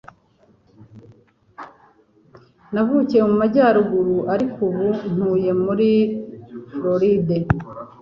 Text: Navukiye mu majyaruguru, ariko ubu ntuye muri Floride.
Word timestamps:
Navukiye 2.73 3.23
mu 3.29 3.35
majyaruguru, 3.41 4.15
ariko 4.33 4.57
ubu 4.67 4.87
ntuye 5.13 5.51
muri 5.63 5.89
Floride. 6.73 7.37